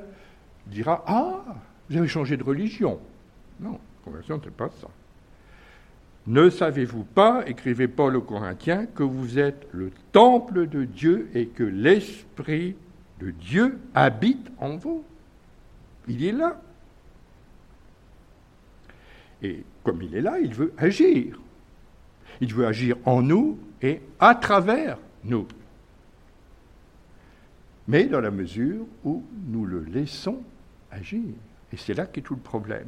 [0.68, 1.44] dira Ah,
[1.90, 3.00] vous avez changé de religion.
[3.60, 4.88] Non, conversion, ce n'est pas ça.
[6.28, 11.48] Ne savez-vous pas, écrivait Paul aux Corinthiens, que vous êtes le temple de Dieu et
[11.48, 12.76] que l'Esprit
[13.20, 15.04] de Dieu habite en vous?
[16.08, 16.62] Il est là.
[19.42, 21.40] Et comme il est là, il veut agir.
[22.42, 25.48] Il veut agir en nous et à travers nous.
[27.88, 30.42] Mais dans la mesure où nous le laissons
[30.92, 31.22] agir.
[31.72, 32.88] Et c'est là qu'est tout le problème.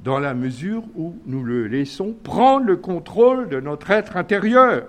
[0.00, 4.86] Dans la mesure où nous le laissons prendre le contrôle de notre être intérieur.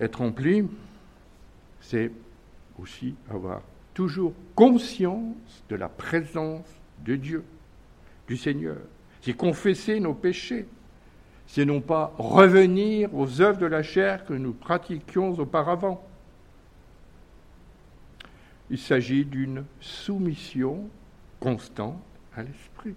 [0.00, 0.68] Être rempli,
[1.80, 2.10] c'est
[2.78, 3.62] aussi avoir
[3.94, 6.66] toujours conscience de la présence
[7.04, 7.44] de Dieu,
[8.28, 8.76] du Seigneur.
[9.26, 10.68] C'est confesser nos péchés.
[11.48, 16.06] C'est non pas revenir aux œuvres de la chair que nous pratiquions auparavant.
[18.70, 20.88] Il s'agit d'une soumission
[21.40, 22.00] constante
[22.36, 22.94] à l'esprit.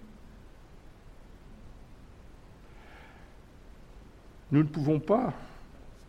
[4.52, 5.34] Nous ne pouvons pas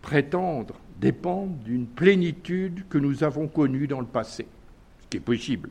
[0.02, 4.46] prétendre dépendre d'une plénitude que nous avons connue dans le passé,
[5.00, 5.70] ce qui est possible.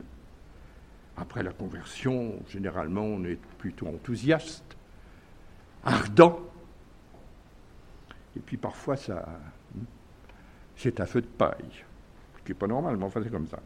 [1.20, 4.64] Après la conversion, généralement, on est plutôt enthousiaste,
[5.84, 6.40] ardent,
[8.36, 9.28] et puis parfois, ça,
[10.76, 11.84] c'est un feu de paille,
[12.38, 13.60] ce qui n'est pas normal, mais enfin, c'est comme ça.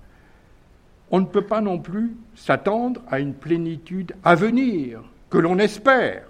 [1.13, 6.27] On ne peut pas non plus s'attendre à une plénitude à venir, que l'on espère,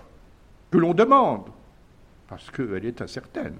[0.70, 1.48] que l'on demande,
[2.28, 3.56] parce qu'elle est incertaine.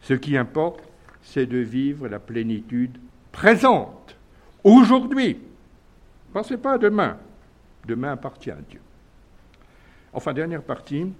[0.00, 0.82] Ce qui importe,
[1.22, 2.98] c'est de vivre la plénitude
[3.30, 4.16] présente,
[4.64, 5.38] aujourd'hui.
[6.32, 7.18] Pensez pas à demain.
[7.86, 8.80] Demain appartient à Dieu.
[10.12, 11.12] Enfin, dernière partie,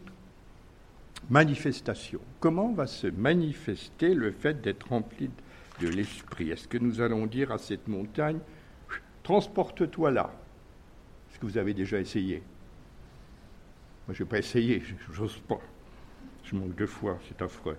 [1.30, 2.20] manifestation.
[2.40, 5.30] Comment va se manifester le fait d'être rempli
[5.80, 6.50] de l'esprit?
[6.50, 8.38] Est-ce que nous allons dire à cette montagne,
[9.22, 10.30] transporte-toi là
[11.30, 12.42] Est-ce que vous avez déjà essayé?
[14.06, 15.60] Moi, je n'ai pas essayé, j'ose pas.
[16.44, 17.78] Je manque de foi, c'est affreux.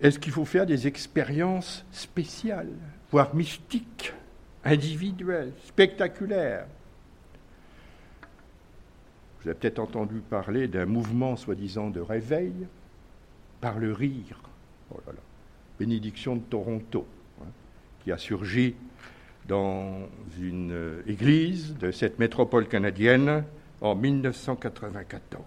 [0.00, 2.72] Est-ce qu'il faut faire des expériences spéciales,
[3.10, 4.14] voire mystiques,
[4.64, 6.66] individuelles, spectaculaires?
[9.40, 12.52] Vous avez peut-être entendu parler d'un mouvement soi-disant de réveil
[13.60, 14.40] par le rire.
[14.94, 15.00] Oh.
[15.78, 17.06] Bénédiction de Toronto,
[17.40, 17.46] hein,
[18.02, 18.74] qui a surgi
[19.48, 20.08] dans
[20.38, 23.44] une euh, église de cette métropole canadienne
[23.80, 25.42] en 1994.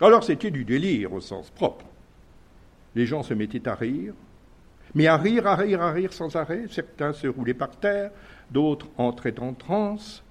[0.00, 1.86] Alors c'était du délire au sens propre
[2.94, 4.14] les gens se mettaient à rire,
[4.94, 6.66] mais à rire, à rire, à rire sans arrêt.
[6.68, 8.10] Certains se roulaient par terre,
[8.50, 10.22] d'autres entraient en transe,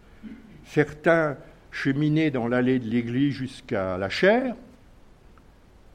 [0.65, 1.38] certains
[1.72, 4.56] cheminaient dans l'allée de l'église jusqu'à la chaire,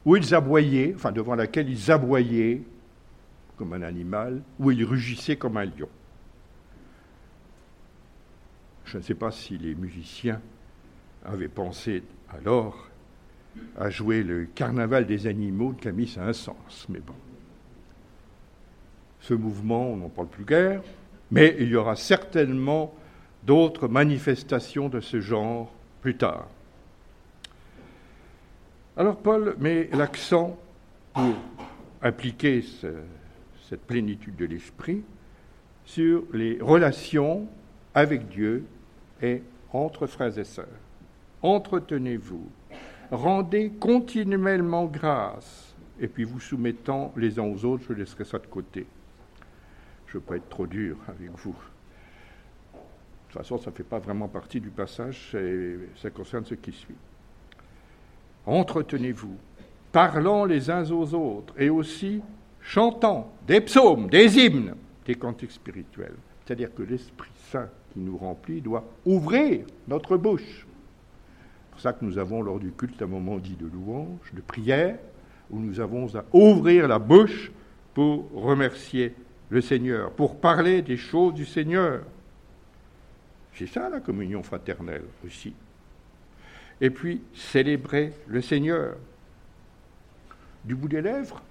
[0.05, 2.61] où ils aboyaient, enfin devant laquelle ils aboyaient
[3.57, 5.89] comme un animal, où ils rugissaient comme un lion.
[8.85, 10.41] Je ne sais pas si les musiciens
[11.23, 12.89] avaient pensé alors
[13.77, 16.85] à jouer le carnaval des animaux de Camille Saint-Saëns.
[16.89, 17.13] Mais bon.
[19.19, 20.81] Ce mouvement, on n'en parle plus guère,
[21.31, 22.93] mais il y aura certainement
[23.43, 26.47] d'autres manifestations de ce genre plus tard.
[28.97, 30.57] Alors Paul met l'accent
[31.13, 31.35] pour
[32.01, 32.63] appliquer
[33.67, 35.03] cette plénitude de l'esprit
[35.85, 37.47] sur les relations
[37.93, 38.65] avec Dieu
[39.21, 39.41] et
[39.73, 40.67] entre frères et sœurs.
[41.41, 42.47] Entretenez-vous
[43.11, 48.47] rendez continuellement grâce, et puis vous soumettant les uns aux autres, je laisserai ça de
[48.47, 48.85] côté.
[50.07, 51.55] Je ne veux pas être trop dur avec vous.
[52.73, 52.79] De
[53.29, 55.35] toute façon, ça ne fait pas vraiment partie du passage,
[56.01, 56.95] ça concerne ce qui suit.
[58.45, 59.35] Entretenez-vous,
[59.91, 62.21] parlant les uns aux autres, et aussi
[62.61, 66.15] chantant des psaumes, des hymnes, des cantiques spirituels.
[66.45, 70.65] C'est-à-dire que l'Esprit Saint qui nous remplit doit ouvrir notre bouche
[71.75, 74.97] pour ça que nous avons lors du culte un moment dit de louange, de prière,
[75.49, 77.51] où nous avons à ouvrir la bouche
[77.93, 79.13] pour remercier
[79.49, 82.03] le Seigneur, pour parler des choses du Seigneur.
[83.55, 85.53] C'est ça la communion fraternelle aussi.
[86.79, 88.95] Et puis célébrer le Seigneur
[90.63, 91.41] du bout des lèvres,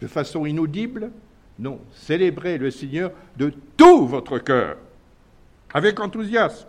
[0.00, 1.12] de façon inaudible,
[1.60, 4.78] non, célébrer le Seigneur de tout votre cœur,
[5.72, 6.66] avec enthousiasme.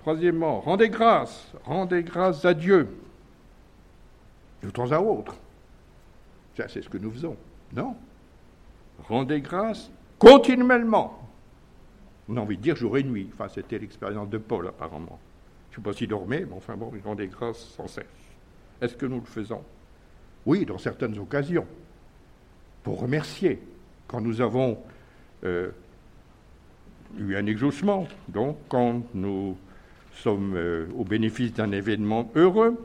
[0.00, 2.88] Troisièmement, rendez grâce, rendez grâce à Dieu,
[4.62, 5.36] de temps à autre.
[6.56, 7.36] Ça, c'est ce que nous faisons.
[7.74, 7.94] Non.
[9.08, 11.28] Rendez grâce continuellement.
[12.28, 13.28] On a envie de dire jour et nuit.
[13.34, 15.18] Enfin, c'était l'expérience de Paul, apparemment.
[15.70, 18.04] Je ne sais pas s'il dormait, mais enfin bon, il grâce sans cesse.
[18.80, 19.62] Est-ce que nous le faisons?
[20.46, 21.66] Oui, dans certaines occasions.
[22.82, 23.60] Pour remercier.
[24.08, 24.78] Quand nous avons
[25.44, 25.70] euh,
[27.18, 29.56] eu un exaucement, donc quand nous
[30.20, 32.76] sommes euh, au bénéfice d'un événement heureux,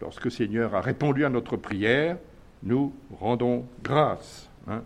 [0.00, 2.18] lorsque le Seigneur a répondu à notre prière,
[2.62, 4.48] nous rendons grâce.
[4.66, 4.82] Hein.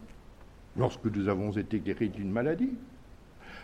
[0.76, 2.72] lorsque nous avons été guéris d'une maladie,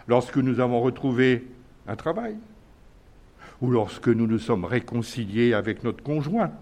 [0.06, 1.44] lorsque nous avons retrouvé
[1.88, 2.36] un travail,
[3.60, 6.52] ou lorsque nous nous sommes réconciliés avec notre conjoint,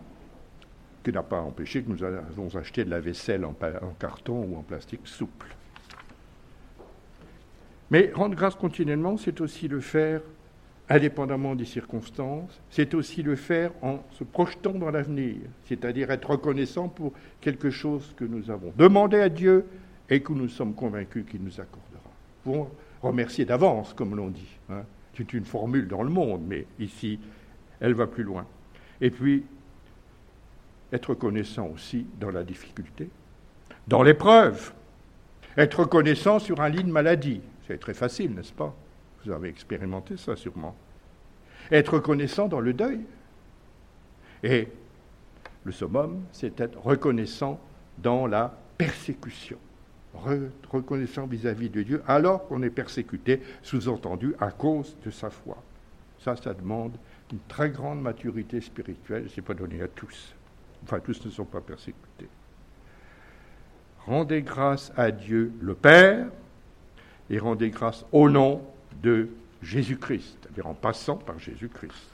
[1.04, 3.54] qui n'a pas empêché que nous avons acheté de la vaisselle en,
[3.98, 5.48] carton ou en plastique souple.
[7.90, 10.20] Mais rendre grâce continuellement, c'est aussi le faire
[10.88, 16.88] indépendamment des circonstances, c'est aussi le faire en se projetant dans l'avenir, c'est-à-dire être reconnaissant
[16.88, 19.64] pour quelque chose que nous avons demandé à Dieu
[20.10, 22.10] et que nous sommes convaincus qu'il nous accordera.
[22.44, 22.70] Pour
[23.02, 24.58] remercier d'avance, comme l'on dit.
[24.70, 24.82] Hein.
[25.16, 27.18] C'est une formule dans le monde, mais ici,
[27.80, 28.46] elle va plus loin.
[29.00, 29.44] Et puis,
[30.92, 33.08] être reconnaissant aussi dans la difficulté,
[33.88, 34.72] dans l'épreuve,
[35.56, 37.40] être reconnaissant sur un lit de maladie.
[37.66, 38.74] C'est très facile, n'est-ce pas?
[39.24, 40.76] Vous avez expérimenté ça sûrement.
[41.70, 43.00] Être reconnaissant dans le deuil.
[44.42, 44.68] Et
[45.64, 47.60] le summum, c'est être reconnaissant
[47.98, 49.58] dans la persécution.
[50.68, 55.62] reconnaissant vis-à-vis de Dieu alors qu'on est persécuté, sous-entendu, à cause de sa foi.
[56.18, 56.96] Ça, ça demande
[57.32, 59.28] une très grande maturité spirituelle.
[59.30, 60.34] Ce n'est pas donné à tous.
[60.84, 62.28] Enfin, tous ne sont pas persécutés.
[64.06, 66.26] Rendez grâce à Dieu le Père
[67.30, 68.62] et rendez grâce au nom
[69.02, 69.28] de
[69.62, 72.10] Jésus-Christ, c'est-à-dire en passant par Jésus-Christ,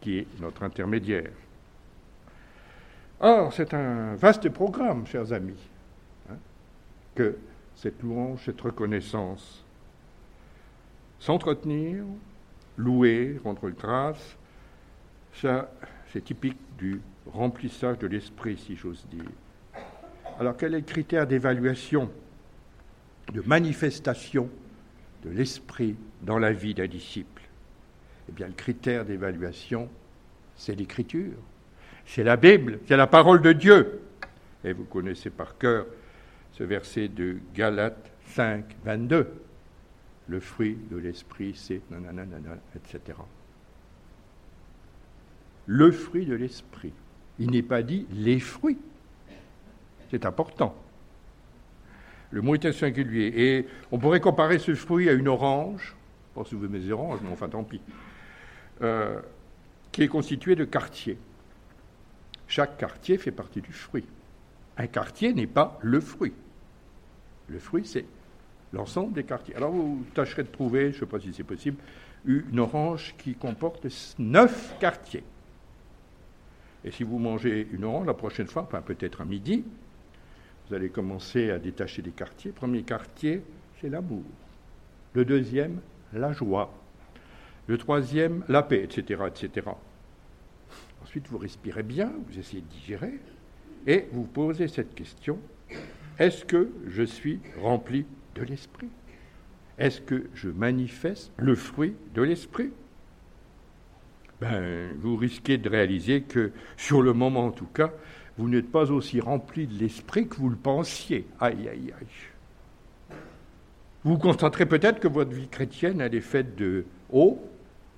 [0.00, 1.30] qui est notre intermédiaire.
[3.20, 5.58] Or, c'est un vaste programme, chers amis,
[6.30, 6.36] hein,
[7.14, 7.36] que
[7.76, 9.64] cette louange, cette reconnaissance,
[11.20, 12.04] s'entretenir,
[12.76, 14.36] louer, rendre grâce,
[15.32, 15.70] ça,
[16.12, 19.30] c'est typique du remplissage de l'esprit, si j'ose dire.
[20.38, 22.10] Alors, quel est le critère d'évaluation,
[23.32, 24.50] de manifestation
[25.24, 27.42] de l'esprit dans la vie d'un disciple
[28.28, 29.88] Eh bien, le critère d'évaluation,
[30.56, 31.36] c'est l'écriture,
[32.06, 34.00] c'est la Bible, c'est la parole de Dieu.
[34.64, 35.86] Et vous connaissez par cœur
[36.52, 39.32] ce verset de Galates 5, 22.
[40.28, 42.24] Le fruit de l'esprit, c'est nanana,
[42.74, 43.18] etc.
[45.66, 46.92] Le fruit de l'esprit.
[47.38, 48.78] Il n'est pas dit les fruits.
[50.10, 50.74] C'est important.
[52.30, 53.32] Le mot est singulier.
[53.36, 55.94] Et on pourrait comparer ce fruit à une orange,
[56.34, 57.80] pas vous mes oranges, mais enfin tant pis,
[58.82, 59.20] euh,
[59.92, 61.18] qui est constitué de quartiers.
[62.48, 64.04] Chaque quartier fait partie du fruit.
[64.76, 66.34] Un quartier n'est pas le fruit.
[67.48, 68.04] Le fruit, c'est
[68.72, 69.54] l'ensemble des quartiers.
[69.54, 71.76] Alors vous tâcherez de trouver, je ne sais pas si c'est possible,
[72.26, 73.86] une orange qui comporte
[74.18, 75.22] neuf quartiers.
[76.84, 79.64] Et si vous mangez une orange la prochaine fois, enfin peut-être à midi,
[80.68, 82.50] vous allez commencer à détacher des quartiers.
[82.50, 83.42] Premier quartier,
[83.80, 84.22] c'est l'amour.
[85.12, 85.80] Le deuxième,
[86.14, 86.72] la joie.
[87.66, 89.68] Le troisième, la paix, etc., etc.
[91.02, 93.20] Ensuite, vous respirez bien, vous essayez de digérer,
[93.86, 95.38] et vous posez cette question
[96.18, 98.88] est-ce que je suis rempli de l'esprit?
[99.78, 102.70] Est-ce que je manifeste le fruit de l'esprit?
[104.40, 107.92] Ben, vous risquez de réaliser que, sur le moment en tout cas,
[108.38, 111.26] vous n'êtes pas aussi rempli de l'esprit que vous le pensiez.
[111.40, 112.06] Aïe, aïe, aïe.
[114.04, 117.42] Vous constaterez peut-être que votre vie chrétienne, elle est faite de haut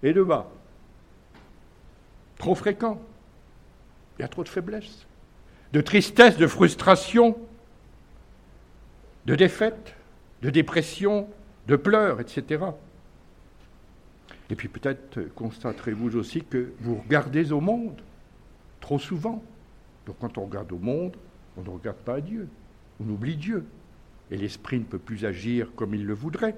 [0.03, 0.49] et de bas.
[2.39, 3.01] Trop fréquent.
[4.19, 5.07] Il y a trop de faiblesse,
[5.73, 7.37] de tristesse, de frustration,
[9.27, 9.95] de défaite,
[10.43, 11.29] de dépression,
[11.67, 12.65] de pleurs, etc.
[14.49, 18.01] Et puis peut-être constaterez-vous aussi que vous regardez au monde
[18.81, 19.43] trop souvent.
[20.07, 21.17] Donc quand on regarde au monde,
[21.57, 22.49] on ne regarde pas à Dieu.
[23.05, 23.67] On oublie Dieu.
[24.31, 26.57] Et l'esprit ne peut plus agir comme il le voudrait.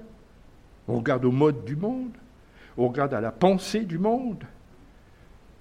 [0.87, 2.15] On regarde au mode du monde.
[2.77, 4.43] On regarde à la pensée du monde.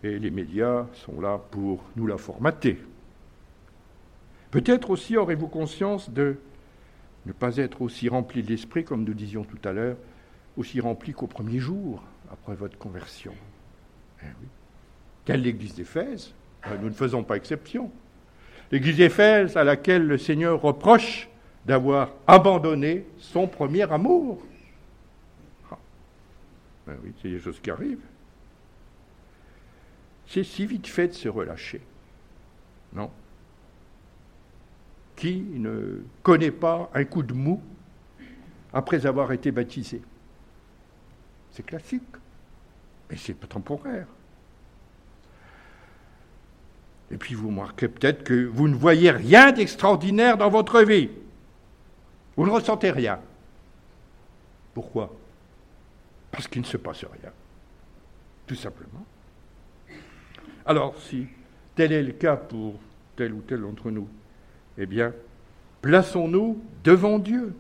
[0.03, 2.79] Et les médias sont là pour nous la formater.
[4.51, 6.37] Peut-être aussi aurez-vous conscience de
[7.27, 9.97] ne pas être aussi rempli de l'esprit, comme nous disions tout à l'heure,
[10.57, 12.03] aussi rempli qu'au premier jour
[12.33, 13.35] après votre conversion.
[14.23, 14.49] Eh oui.
[15.25, 16.33] Quelle l'église d'Éphèse?
[16.67, 17.91] Euh, Nous ne faisons pas exception.
[18.73, 21.28] L'église d'Éphèse à laquelle le Seigneur reproche
[21.69, 24.43] d'avoir abandonné son premier amour.
[25.71, 25.77] Ah.
[26.87, 28.07] Ben oui, c'est des choses qui arrivent.
[30.27, 31.83] C'est si vite fait de se relâcher.
[32.95, 33.11] Non
[35.15, 37.61] Qui ne connaît pas un coup de mou
[38.73, 40.01] après avoir été baptisé
[41.51, 42.03] C'est classique,
[43.11, 44.07] mais c'est pas temporaire.
[47.11, 51.11] Et puis vous remarquez peut-être que vous ne voyez rien d'extraordinaire dans votre vie.
[52.39, 53.19] Vous ne ressentez rien.
[54.73, 55.13] Pourquoi?
[56.31, 57.33] Parce qu'il ne se passe rien.
[58.47, 59.05] Tout simplement.
[60.65, 61.27] Alors, si
[61.75, 62.75] tel est le cas pour
[63.17, 64.07] tel ou tel d'entre nous,
[64.79, 65.13] eh bien,
[65.83, 67.57] plaçons-nous devant Dieu,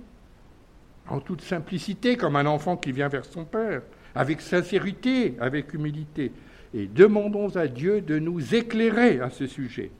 [1.09, 3.83] en toute simplicité, comme un enfant qui vient vers son Père,
[4.14, 6.31] avec sincérité, avec humilité,
[6.72, 9.91] et demandons à Dieu de nous éclairer à ce sujet.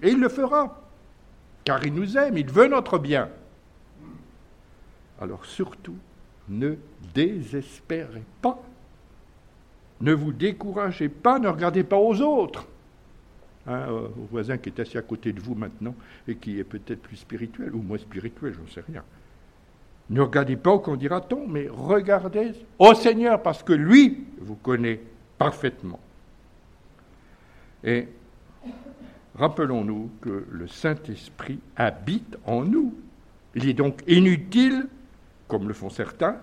[0.00, 0.80] Et il le fera,
[1.64, 3.28] car il nous aime, il veut notre bien.
[5.20, 5.96] Alors surtout,
[6.48, 6.76] ne
[7.14, 8.58] désespérez pas.
[10.00, 12.66] Ne vous découragez pas, ne regardez pas aux autres.
[13.66, 15.94] Hein, euh, au voisin qui est assis à côté de vous maintenant
[16.26, 19.02] et qui est peut-être plus spirituel ou moins spirituel, je ne sais rien.
[20.08, 25.00] Ne regardez pas au qu'on dira-t-on, mais regardez au Seigneur parce que lui vous connaît
[25.36, 26.00] parfaitement.
[27.84, 28.08] Et
[29.34, 32.94] rappelons-nous que le Saint-Esprit habite en nous.
[33.54, 34.88] Il est donc inutile,
[35.48, 36.38] comme le font certains,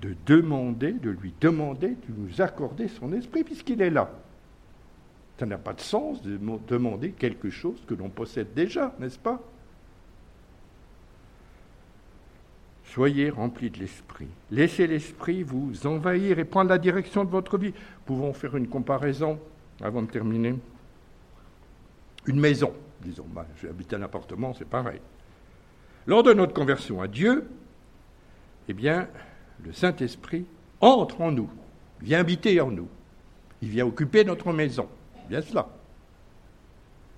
[0.00, 4.10] de demander, de lui demander de nous accorder son esprit, puisqu'il est là.
[5.38, 6.38] Ça n'a pas de sens de
[6.68, 9.40] demander quelque chose que l'on possède déjà, n'est-ce pas?
[12.84, 14.26] Soyez remplis de l'esprit.
[14.50, 17.72] Laissez l'esprit vous envahir et prendre la direction de votre vie.
[18.04, 19.38] Pouvons faire une comparaison
[19.80, 20.56] avant de terminer.
[22.26, 23.26] Une maison, disons.
[23.32, 25.00] Bah, J'habite un appartement, c'est pareil.
[26.06, 27.48] Lors de notre conversion à Dieu,
[28.70, 29.08] eh bien,
[29.64, 30.46] le Saint-Esprit
[30.80, 31.50] entre en nous,
[32.00, 32.88] vient habiter en nous.
[33.62, 34.88] Il vient occuper notre maison.
[35.28, 35.68] Bien cela.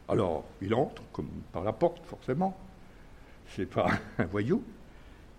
[0.08, 2.56] Alors, il entre, comme par la porte, forcément.
[3.48, 4.64] C'est pas un voyou.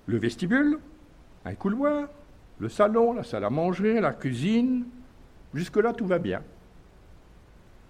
[0.05, 0.77] Le vestibule,
[1.45, 2.07] un couloir,
[2.59, 4.85] le salon, la salle à manger, la cuisine.
[5.55, 6.43] Jusque-là, tout va bien.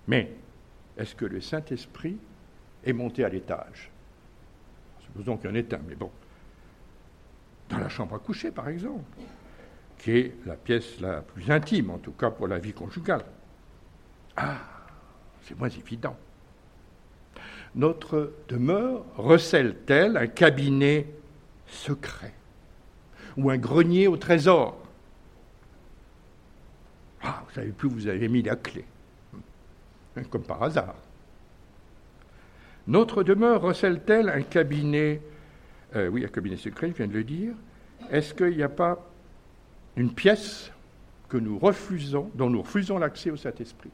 [0.07, 0.31] Mais
[0.97, 2.15] est-ce que le Saint-Esprit
[2.85, 3.91] est monté à l'étage?
[5.01, 6.09] Supposons qu'il y en ait un, mais bon
[7.69, 9.03] dans la chambre à coucher, par exemple,
[9.97, 13.23] qui est la pièce la plus intime, en tout cas pour la vie conjugale.
[14.35, 14.57] Ah,
[15.43, 16.17] c'est moins évident.
[17.75, 21.07] Notre demeure recèle-t-elle un cabinet
[21.67, 22.33] secret
[23.37, 24.77] ou un grenier au trésor?
[27.23, 28.85] Ah, vous savez plus, vous avez mis la clé,
[30.29, 30.95] comme par hasard.
[32.85, 35.21] Notre demeure recèle-t-elle un cabinet
[35.95, 37.53] euh, oui, un cabinet secret, je viens de le dire.
[38.09, 39.09] Est-ce qu'il n'y a pas
[39.95, 40.71] une pièce
[41.29, 43.91] que nous refusons, dont nous refusons l'accès au Saint-Esprit?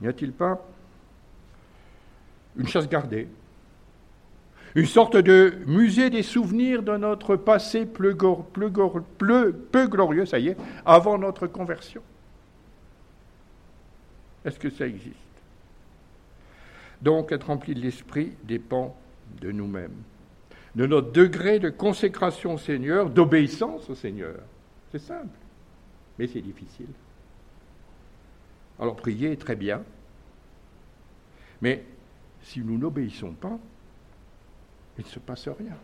[0.00, 0.64] N'y a-t-il pas
[2.56, 3.28] une chasse gardée?
[4.74, 11.18] Une sorte de musée des souvenirs de notre passé peu glorieux, ça y est, avant
[11.18, 12.02] notre conversion?
[14.44, 15.27] Est-ce que ça existe?
[17.02, 18.96] Donc être rempli de l'Esprit dépend
[19.40, 20.02] de nous-mêmes,
[20.74, 24.40] de notre degré de consécration au Seigneur, d'obéissance au Seigneur.
[24.90, 25.36] C'est simple,
[26.18, 26.88] mais c'est difficile.
[28.78, 29.82] Alors prier est très bien,
[31.60, 31.84] mais
[32.42, 33.58] si nous n'obéissons pas,
[34.98, 35.76] il ne se passe rien.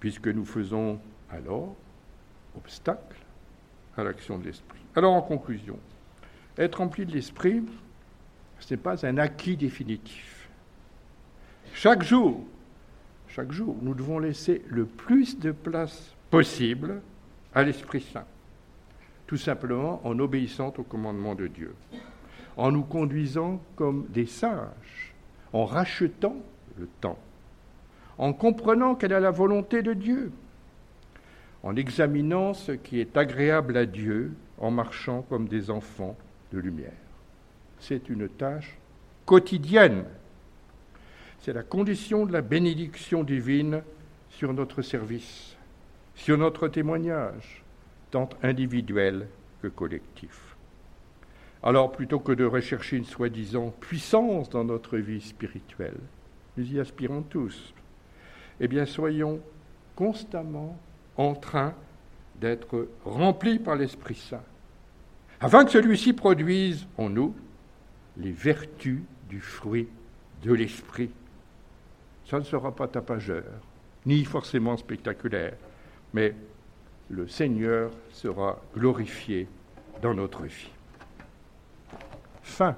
[0.00, 1.00] Puisque nous faisons
[1.30, 1.74] alors
[2.56, 3.16] obstacle
[3.96, 4.80] à l'action de l'Esprit.
[4.94, 5.78] Alors en conclusion,
[6.58, 7.62] être rempli de l'esprit,
[8.58, 10.48] ce n'est pas un acquis définitif.
[11.72, 12.44] Chaque jour,
[13.28, 17.00] chaque jour, nous devons laisser le plus de place possible
[17.54, 18.26] à l'Esprit Saint,
[19.26, 21.74] tout simplement en obéissant au commandement de Dieu,
[22.56, 25.14] en nous conduisant comme des sages,
[25.52, 26.36] en rachetant
[26.78, 27.18] le temps,
[28.18, 30.32] en comprenant quelle est la volonté de Dieu,
[31.62, 36.16] en examinant ce qui est agréable à Dieu, en marchant comme des enfants
[36.52, 36.92] de lumière.
[37.78, 38.76] C'est une tâche
[39.24, 40.04] quotidienne.
[41.40, 43.82] C'est la condition de la bénédiction divine
[44.30, 45.56] sur notre service,
[46.14, 47.62] sur notre témoignage,
[48.10, 49.28] tant individuel
[49.62, 50.56] que collectif.
[51.62, 55.98] Alors, plutôt que de rechercher une soi-disant puissance dans notre vie spirituelle,
[56.56, 57.74] nous y aspirons tous,
[58.60, 59.40] eh bien, soyons
[59.96, 60.78] constamment
[61.16, 61.74] en train
[62.40, 64.44] d'être remplis par l'Esprit Saint,
[65.40, 67.34] afin que celui-ci produise en nous
[68.16, 69.88] les vertus du fruit
[70.42, 71.10] de l'Esprit.
[72.26, 73.44] Ça ne sera pas tapageur,
[74.06, 75.54] ni forcément spectaculaire,
[76.12, 76.34] mais
[77.10, 79.48] le Seigneur sera glorifié
[80.02, 80.70] dans notre vie.
[82.42, 82.76] Fin.